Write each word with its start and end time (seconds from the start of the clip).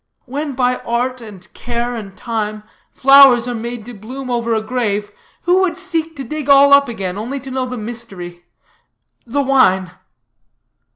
when 0.25 0.53
by 0.53 0.77
art, 0.77 1.21
and 1.21 1.53
care, 1.53 1.95
and 1.95 2.17
time, 2.17 2.63
flowers 2.91 3.47
are 3.47 3.53
made 3.53 3.85
to 3.85 3.93
bloom 3.93 4.31
over 4.31 4.55
a 4.55 4.59
grave, 4.59 5.11
who 5.43 5.61
would 5.61 5.77
seek 5.77 6.15
to 6.15 6.23
dig 6.23 6.49
all 6.49 6.73
up 6.73 6.89
again 6.89 7.19
only 7.19 7.39
to 7.39 7.51
know 7.51 7.67
the 7.67 7.77
mystery? 7.77 8.43
The 9.27 9.43
wine.' 9.43 9.91